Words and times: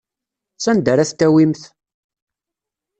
Sanda 0.63 0.89
ara 0.93 1.09
t-tawimt? 1.09 1.61